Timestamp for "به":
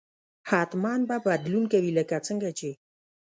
1.09-1.17